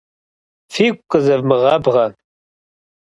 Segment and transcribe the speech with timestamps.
[0.73, 2.05] Фигу къызэвмыгъабгъэ.